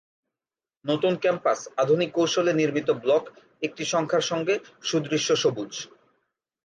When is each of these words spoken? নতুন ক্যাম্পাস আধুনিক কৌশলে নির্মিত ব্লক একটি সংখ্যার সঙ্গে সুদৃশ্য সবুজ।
নতুন 0.85 1.13
ক্যাম্পাস 1.15 1.59
আধুনিক 1.77 2.09
কৌশলে 2.13 2.51
নির্মিত 2.53 2.89
ব্লক 3.03 3.23
একটি 3.61 3.83
সংখ্যার 3.85 4.23
সঙ্গে 4.31 4.55
সুদৃশ্য 4.83 5.29
সবুজ। 5.35 5.71